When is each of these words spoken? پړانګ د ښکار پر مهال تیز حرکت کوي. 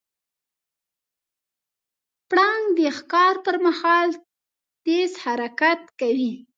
پړانګ 2.29 2.65
د 2.77 2.79
ښکار 2.97 3.35
پر 3.45 3.55
مهال 3.65 4.09
تیز 4.83 5.11
حرکت 5.23 5.79
کوي. 5.99 6.33